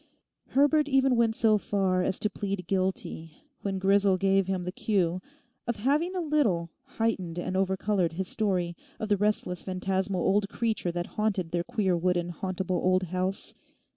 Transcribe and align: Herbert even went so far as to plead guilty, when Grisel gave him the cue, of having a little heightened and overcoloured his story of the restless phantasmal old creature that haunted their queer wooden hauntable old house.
Herbert 0.47 0.87
even 0.89 1.15
went 1.15 1.35
so 1.35 1.59
far 1.59 2.01
as 2.01 2.17
to 2.17 2.29
plead 2.31 2.65
guilty, 2.65 3.43
when 3.61 3.77
Grisel 3.77 4.17
gave 4.17 4.47
him 4.47 4.63
the 4.63 4.71
cue, 4.71 5.21
of 5.67 5.75
having 5.75 6.15
a 6.15 6.21
little 6.21 6.71
heightened 6.97 7.37
and 7.37 7.55
overcoloured 7.55 8.13
his 8.13 8.27
story 8.27 8.75
of 8.99 9.09
the 9.09 9.17
restless 9.17 9.61
phantasmal 9.61 10.21
old 10.21 10.49
creature 10.49 10.91
that 10.91 11.05
haunted 11.21 11.51
their 11.51 11.63
queer 11.63 11.95
wooden 11.95 12.31
hauntable 12.31 12.81
old 12.81 13.03
house. 13.13 13.53